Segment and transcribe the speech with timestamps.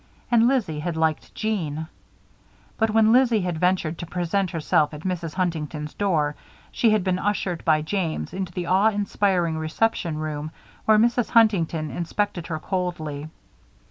[0.31, 1.87] And Lizzie had liked Jeanne.
[2.79, 5.35] But when Lizzie had ventured to present herself at Mrs.
[5.35, 6.33] Huntington's door,
[6.71, 10.49] she had been ushered by James into the awe inspiring reception room,
[10.85, 11.29] where Mrs.
[11.29, 13.29] Huntington inspected her coldly.